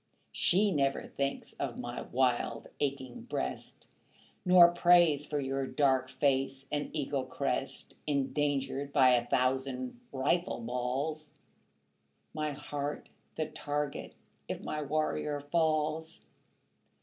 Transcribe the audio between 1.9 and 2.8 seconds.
wild